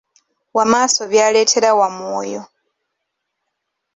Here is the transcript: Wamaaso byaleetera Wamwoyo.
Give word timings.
Wamaaso 0.57 1.01
byaleetera 1.11 1.69
Wamwoyo. 1.79 2.41